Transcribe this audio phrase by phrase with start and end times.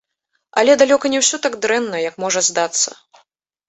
[0.61, 2.89] Але далёка не ўсё так дрэнна, як можа здацца.